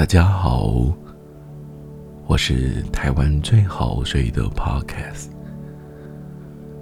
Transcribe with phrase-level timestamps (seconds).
[0.00, 0.72] 大家好，
[2.26, 5.26] 我是台湾最好睡的 Podcast。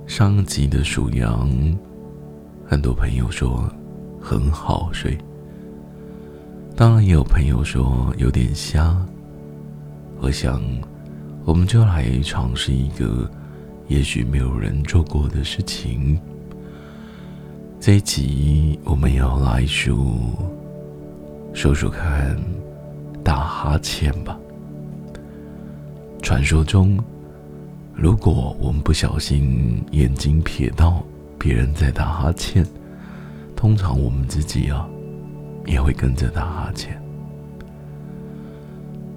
[0.06, 1.50] 上集的数羊，
[2.64, 3.68] 很多朋友说
[4.20, 5.18] 很好睡，
[6.76, 8.96] 当然也有朋友说有点瞎。
[10.20, 10.62] 我想，
[11.44, 13.28] 我们就来尝试一个
[13.88, 16.16] 也许没有人做过的事情。
[17.80, 20.20] 这一集我们要来数
[21.52, 22.40] 数数看
[23.28, 24.38] 打哈欠吧。
[26.22, 26.98] 传说中，
[27.94, 31.04] 如果我们不小心眼睛瞥到
[31.38, 32.66] 别人在打哈欠，
[33.54, 34.88] 通常我们自己啊
[35.66, 36.98] 也会跟着打哈欠。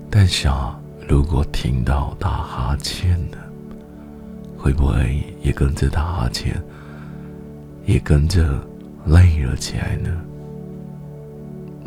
[0.09, 3.37] 但是啊，如果听到打哈欠的，
[4.57, 6.61] 会不会也跟着打哈欠？
[7.85, 8.59] 也跟着
[9.05, 10.09] 累了起来呢。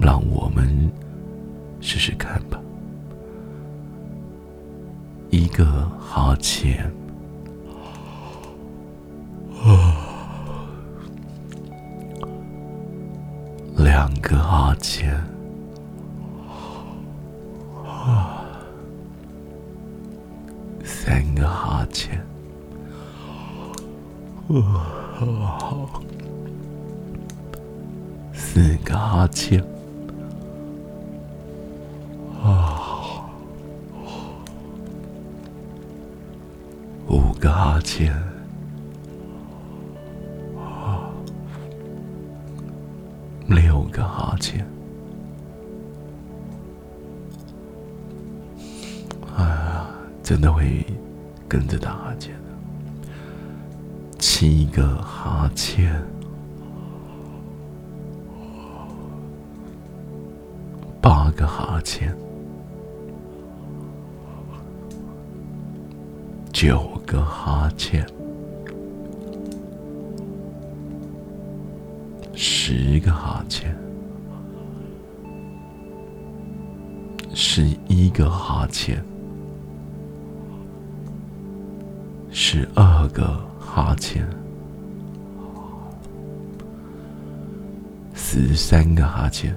[0.00, 0.90] 让我们
[1.86, 2.58] 试试看吧。
[5.30, 5.64] 一个
[6.00, 6.90] 哈欠，
[9.62, 9.94] 啊，
[13.76, 15.14] 两个哈欠，
[17.84, 18.46] 啊，
[20.82, 22.18] 三个哈欠，
[24.48, 26.00] 啊。
[28.32, 29.62] 四个哈欠，
[37.94, 38.12] 个哈欠，
[40.58, 41.10] 啊，
[43.46, 44.66] 六个哈欠，
[49.36, 49.86] 哎呀，
[50.24, 50.84] 真的会
[51.48, 52.34] 跟着打哈欠。
[54.18, 56.02] 七个哈欠，
[61.00, 62.12] 八个哈欠，
[66.54, 68.06] 九个哈欠，
[72.32, 73.76] 十个哈欠，
[77.34, 79.04] 十一个哈欠，
[82.30, 83.44] 十二个。
[83.74, 84.24] 哈欠，
[88.14, 89.52] 十三个哈欠，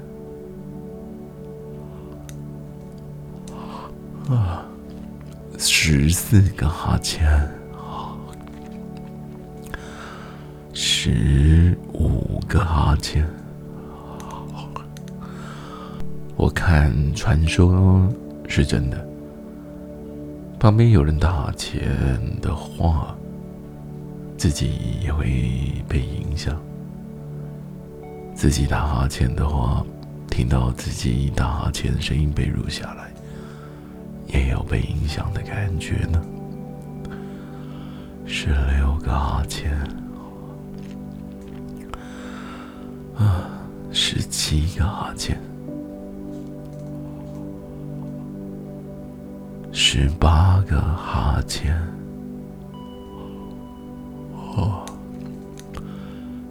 [4.27, 4.65] 啊，
[5.79, 7.23] 十四个哈欠，
[10.73, 13.23] 十五个哈欠。
[16.35, 18.11] 我看传说
[18.47, 19.07] 是真的，
[20.59, 21.79] 旁边有人打哈欠
[22.41, 23.15] 的话。
[24.35, 26.59] 自己也会被影响。
[28.33, 29.85] 自己打哈欠的话，
[30.27, 33.11] 听到自己打哈欠的声音被录下来，
[34.27, 36.21] 也有被影响的感觉呢。
[38.25, 39.71] 十六个哈欠，
[43.15, 43.49] 啊，
[43.91, 45.39] 十七个哈欠，
[49.71, 51.75] 十八个哈欠。
[54.57, 54.83] 哦，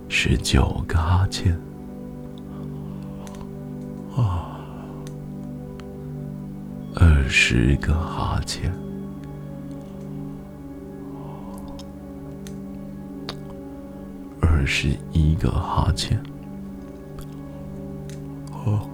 [0.08, 1.52] 十九个哈欠，
[4.16, 4.45] 啊，
[7.28, 8.72] 十个哈欠，
[14.40, 16.18] 二十一个哈欠，
[18.52, 18.88] 哦，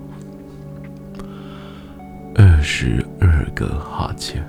[2.34, 4.42] 二十二个哈欠。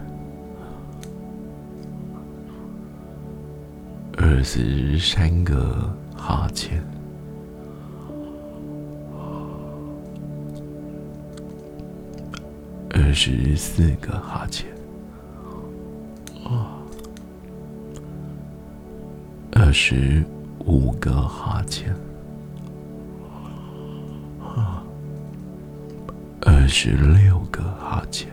[4.16, 6.82] 二十三个哈欠，
[13.14, 14.68] 十四个哈欠，
[16.44, 16.74] 啊，
[19.52, 20.24] 二十
[20.66, 21.94] 五个哈欠，
[24.42, 24.84] 啊，
[26.42, 28.28] 二十六个哈欠。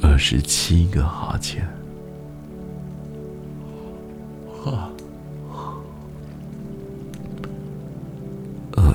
[0.00, 1.66] 二十七个哈欠，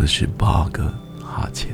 [0.03, 1.73] 二十八个哈欠，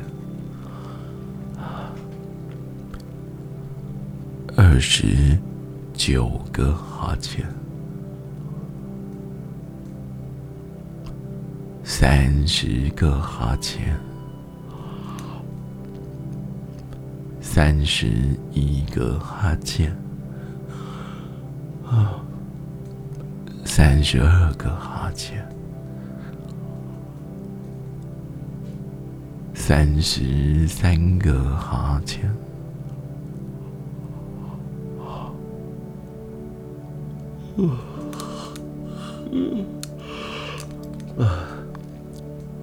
[4.56, 5.36] 二十
[5.96, 7.44] 九个哈欠，
[11.84, 14.00] 三十个哈欠。
[17.42, 19.92] 三十一个哈欠，
[21.84, 22.22] 啊，
[23.66, 25.44] 三十二个哈欠，
[29.70, 32.28] 三十三个哈欠，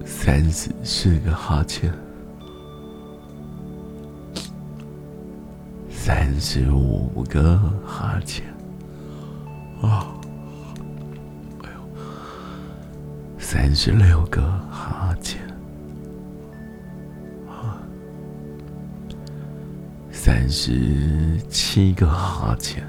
[0.03, 1.89] 三十四个哈欠，
[5.89, 8.43] 三十五个哈欠，
[9.81, 10.11] 啊，
[11.63, 11.79] 哎呦，
[13.39, 15.46] 三十六个哈欠。
[20.27, 22.83] 三十七个哈欠，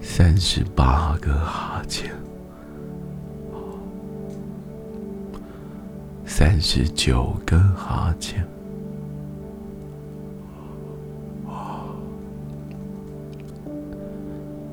[0.00, 2.14] 三十八个哈欠，
[6.24, 8.46] 三十九个哈欠，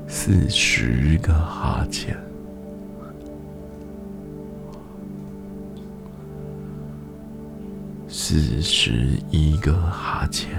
[0.06, 2.16] 四十个哈欠。
[8.30, 10.50] 四十一个哈欠，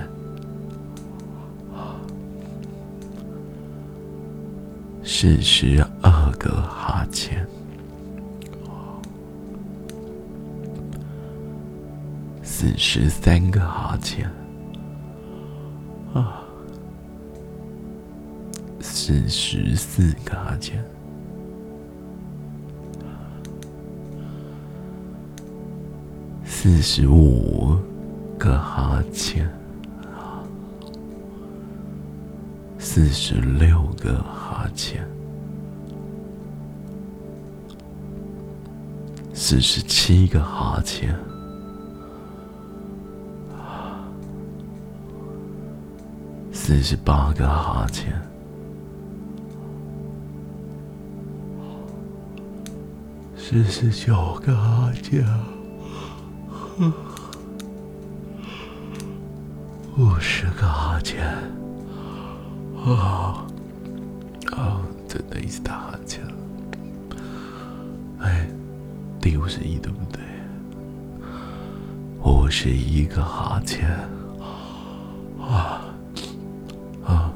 [5.03, 7.45] 四十二个哈欠，
[12.41, 14.27] 四十三个哈欠，
[16.15, 16.41] 啊，
[18.81, 20.83] 四十四个哈欠。
[26.71, 27.75] 四十五
[28.37, 29.49] 个哈欠，
[32.77, 35.03] 四十六个哈欠，
[39.33, 41.17] 四十七个哈欠，
[46.53, 48.13] 四十八个哈欠，
[53.35, 55.58] 四十九个哈欠。
[59.97, 61.21] 五十个哈欠，
[62.85, 63.45] 啊
[64.55, 66.23] 啊，真的一直打哈欠。
[68.19, 68.47] 哎，
[69.19, 70.21] 第五十一对不对？
[72.23, 73.89] 五十一个哈欠，
[75.37, 75.83] 啊
[77.05, 77.33] 啊，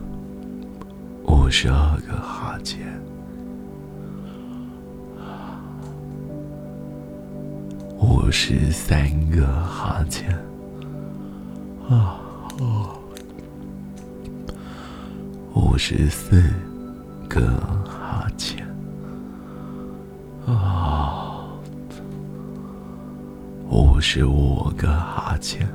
[1.25, 2.79] 五十二个哈欠。
[8.35, 10.27] 十三个哈欠，
[11.87, 12.19] 啊
[12.59, 12.97] 哦，
[15.53, 16.43] 五十四
[17.29, 17.41] 个
[17.85, 18.67] 哈欠，
[20.47, 21.45] 啊，
[23.69, 25.69] 五十五个哈欠，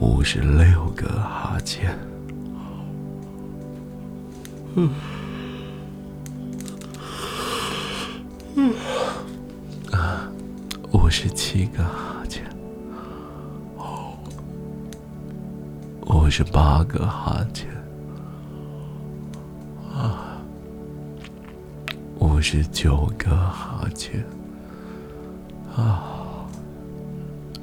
[0.00, 1.94] 五十六个哈欠，
[4.74, 4.90] 嗯。
[11.08, 12.44] 五十七个哈欠，
[16.04, 17.66] 五十八个哈欠，
[19.90, 20.36] 啊，
[22.18, 24.22] 五十九个哈欠，
[25.74, 26.46] 啊，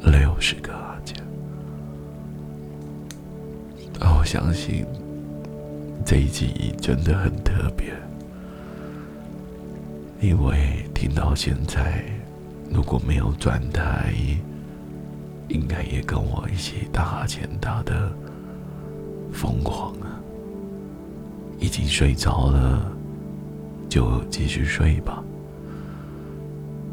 [0.01, 1.23] 六十个哈欠。
[3.99, 4.83] 啊，我相信
[6.03, 7.93] 这一集真的很特别。
[10.19, 12.03] 因为听到现在，
[12.75, 14.13] 如果没有转台，
[15.47, 18.11] 应该也跟我一起打哈欠打的
[19.31, 20.19] 疯狂啊！
[21.57, 22.91] 已经睡着了，
[23.87, 25.23] 就继续睡吧。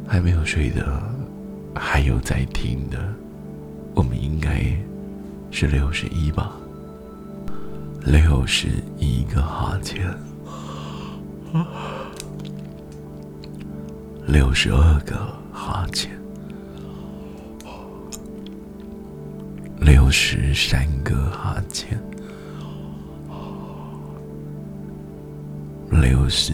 [0.07, 1.03] 还没有睡的，
[1.75, 2.99] 还有在听的，
[3.97, 4.62] 我们应该
[5.51, 6.53] 是六十一吧？
[8.05, 10.07] 六十一个哈欠。
[14.29, 16.11] 六十二个哈欠，
[19.79, 21.99] 六十三个哈欠，
[25.91, 26.53] 六十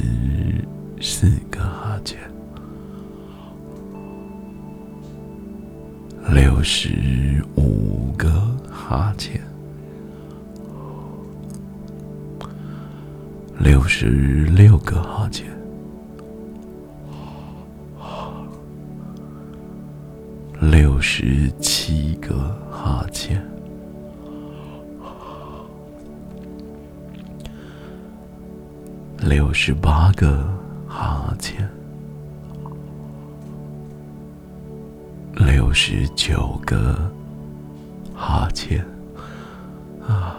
[1.01, 2.19] 四个哈欠，
[6.31, 8.29] 六十五个
[8.71, 9.41] 哈欠，
[13.59, 14.07] 六十
[14.47, 15.58] 六个哈欠。
[20.99, 22.35] 六十七个
[22.73, 23.41] 哈欠，
[29.19, 30.45] 六十八个
[30.89, 31.71] 哈欠，
[35.37, 37.09] 六十九个
[38.13, 38.85] 哈欠，
[40.05, 40.35] 啊，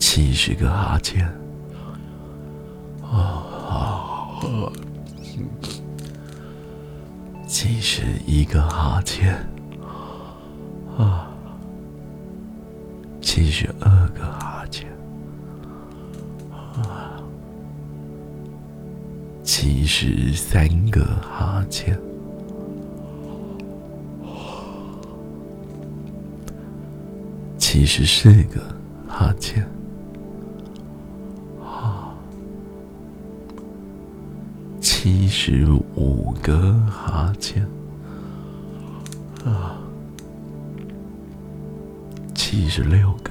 [0.00, 1.24] 七十个哈欠，
[3.00, 4.26] 啊啊，
[7.62, 9.34] 七十一个哈欠，
[10.96, 11.30] 啊，
[13.20, 14.88] 七十二个哈欠，
[16.50, 17.20] 啊，
[19.44, 22.00] 七十三个哈欠，
[27.58, 28.74] 七十四个
[29.06, 29.68] 哈欠。
[34.80, 37.66] 七十五个哈欠，
[39.44, 39.78] 啊，
[42.34, 43.30] 七十六个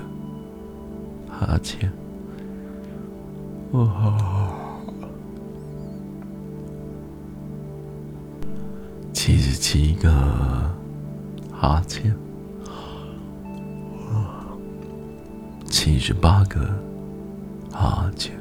[1.27, 1.91] 哈欠，
[3.71, 4.53] 哇，
[9.11, 10.11] 七十七个
[11.51, 12.15] 哈欠，
[15.69, 16.67] 七十八个
[17.71, 18.37] 哈欠。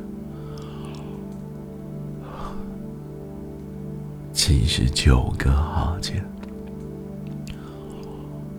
[4.48, 6.24] 七十九个哈欠，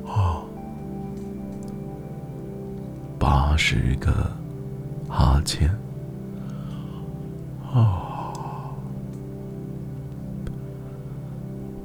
[0.05, 0.47] 哦，
[3.17, 4.31] 八十个
[5.07, 5.67] 哈欠，
[7.73, 8.71] 哦，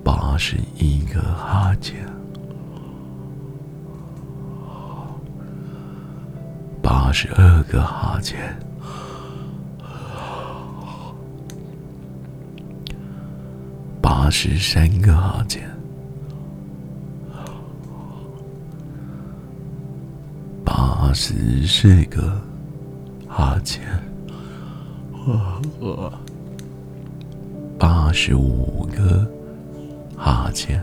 [0.04, 2.06] 八十一个哈欠，
[6.82, 8.54] 八十二个哈欠。
[14.25, 15.62] 八十三个哈欠，
[20.64, 22.40] 八十四个
[23.28, 23.83] 哈欠，
[27.78, 29.31] 八十五个
[30.16, 30.83] 哈欠，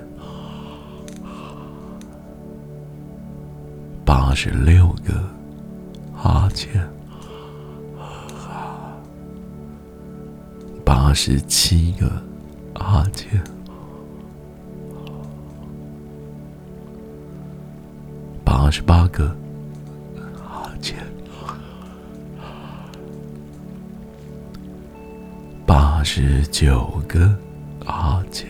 [4.06, 5.20] 八十六个
[6.16, 6.88] 哈欠，
[10.86, 12.08] 八十七个。
[12.82, 13.42] 哈欠，
[18.44, 19.28] 八十八个
[20.36, 20.98] 哈欠，
[25.66, 27.34] 八十九个
[27.86, 28.50] 哈欠，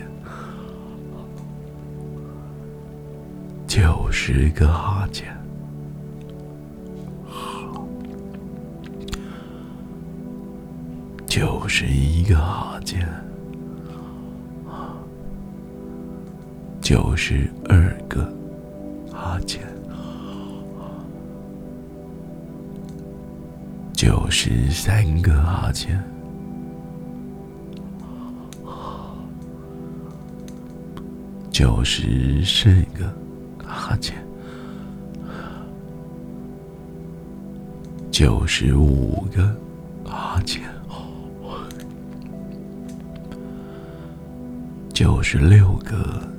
[3.67, 5.27] 九十个哈欠，
[11.27, 13.07] 九十一个哈欠。
[16.81, 18.31] 九十二个。
[19.13, 19.61] 哈欠，
[23.93, 26.03] 九十三个哈欠，
[31.51, 33.13] 九十四个
[33.63, 34.17] 哈欠，
[38.09, 39.55] 九十五个
[40.03, 40.63] 哈欠，
[44.91, 46.30] 九十六个。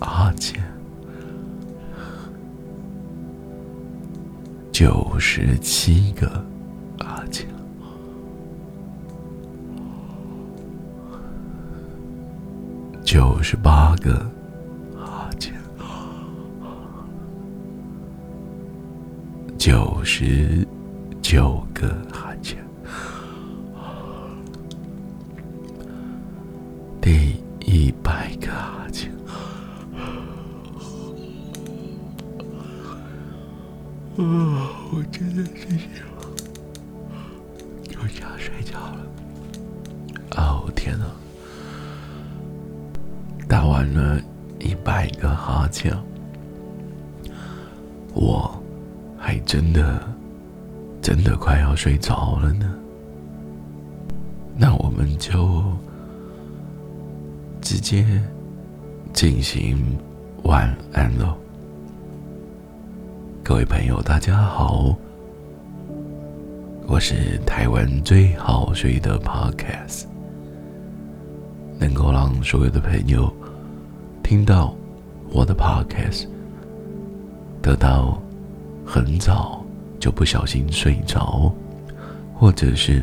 [0.00, 0.62] 哈欠，
[4.72, 6.26] 九十七个
[6.98, 7.46] 哈欠，
[13.04, 14.18] 九十八个
[14.96, 15.52] 哈欠，
[19.58, 20.66] 九十
[21.20, 22.58] 九个哈欠，
[27.00, 27.36] 第
[27.66, 28.17] 一百
[34.18, 35.78] 啊，我真的是
[37.84, 39.06] 就想睡觉了。
[40.36, 41.06] 哦天哪！
[43.46, 44.20] 打完了
[44.58, 45.96] 一百个哈欠，
[48.12, 48.60] 我
[49.16, 50.02] 还真的
[51.00, 52.74] 真的快要睡着了呢。
[54.56, 55.62] 那我们就
[57.60, 58.04] 直接
[59.12, 59.96] 进行
[60.42, 61.36] 晚安喽。
[63.48, 64.94] 各位朋友，大家好，
[66.86, 70.04] 我是台湾最好睡的 Podcast，
[71.78, 73.34] 能够让所有的朋友
[74.22, 74.76] 听到
[75.30, 76.26] 我的 Podcast，
[77.62, 78.20] 得到
[78.84, 79.64] 很早
[79.98, 81.50] 就不小心睡着，
[82.34, 83.02] 或者是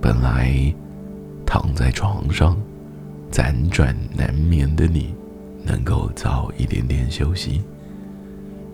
[0.00, 0.74] 本来
[1.44, 2.56] 躺在床上
[3.30, 5.14] 辗转难眠的你，
[5.62, 7.60] 能够早一点点休息。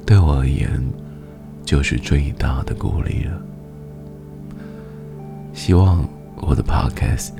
[0.04, 0.68] 对我而言，
[1.64, 3.40] 就是最大的鼓励了。
[5.54, 6.04] 希望
[6.36, 7.30] 我的 Podcast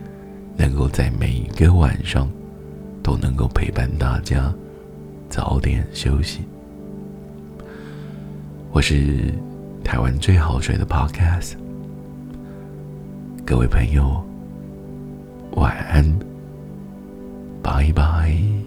[0.57, 2.29] 能够在每一个晚上
[3.03, 4.53] 都能够陪伴大家
[5.29, 6.41] 早点休息。
[8.71, 9.35] 我是
[9.85, 11.55] 台湾最好睡的 Podcast，
[13.45, 14.25] 各位朋友，
[15.57, 16.05] 晚安，
[17.63, 18.62] 拜拜。